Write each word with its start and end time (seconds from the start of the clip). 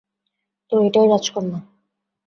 তো, 0.71 0.75
এটাই 0.83 1.07
রাজকন্যা। 1.07 1.59